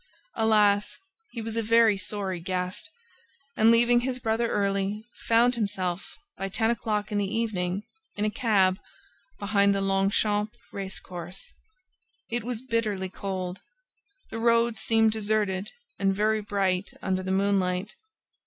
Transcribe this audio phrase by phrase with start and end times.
[0.33, 0.97] Alas,
[1.29, 2.89] he was a very sorry guest
[3.55, 7.83] and, leaving his brother early, found himself, by ten o'clock in the evening,
[8.15, 8.79] in a cab,
[9.37, 11.53] behind the Longchamp race course.
[12.31, 13.61] It was bitterly cold.
[14.31, 15.69] The road seemed deserted
[15.99, 17.93] and very bright under the moonlight.